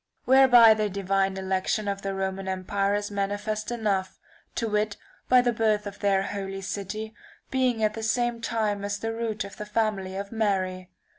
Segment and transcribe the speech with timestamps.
[0.25, 4.17] Whereby the divine election of the Roman empire is manifest enough;
[4.55, 4.97] to wit
[5.29, 7.13] by the birth of the holy city
[7.51, 10.89] being at the same time as the root of the family of Mary.